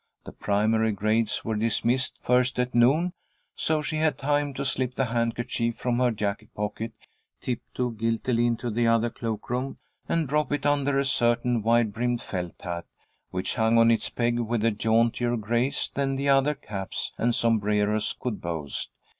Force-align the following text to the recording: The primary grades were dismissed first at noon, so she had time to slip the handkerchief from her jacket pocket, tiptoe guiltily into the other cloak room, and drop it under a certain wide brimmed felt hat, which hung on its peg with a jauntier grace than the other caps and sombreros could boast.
The 0.23 0.31
primary 0.31 0.91
grades 0.93 1.45
were 1.45 1.55
dismissed 1.55 2.17
first 2.19 2.57
at 2.57 2.73
noon, 2.73 3.13
so 3.53 3.83
she 3.83 3.97
had 3.97 4.17
time 4.17 4.51
to 4.55 4.65
slip 4.65 4.95
the 4.95 5.05
handkerchief 5.05 5.75
from 5.77 5.99
her 5.99 6.09
jacket 6.09 6.51
pocket, 6.55 6.93
tiptoe 7.39 7.89
guiltily 7.91 8.47
into 8.47 8.71
the 8.71 8.87
other 8.87 9.11
cloak 9.11 9.47
room, 9.51 9.77
and 10.09 10.27
drop 10.27 10.51
it 10.51 10.65
under 10.65 10.97
a 10.97 11.05
certain 11.05 11.61
wide 11.61 11.93
brimmed 11.93 12.23
felt 12.23 12.59
hat, 12.63 12.87
which 13.29 13.53
hung 13.57 13.77
on 13.77 13.91
its 13.91 14.09
peg 14.09 14.39
with 14.39 14.65
a 14.65 14.71
jauntier 14.71 15.37
grace 15.37 15.87
than 15.87 16.15
the 16.15 16.29
other 16.29 16.55
caps 16.55 17.11
and 17.19 17.35
sombreros 17.35 18.15
could 18.19 18.41
boast. 18.41 18.91